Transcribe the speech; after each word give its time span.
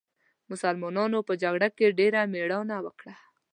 مسلمانانو 0.51 1.19
په 1.27 1.33
جګړه 1.41 1.67
کې 1.77 1.95
ډېره 1.99 2.19
مېړانه 2.33 2.77
وکړه. 2.85 3.13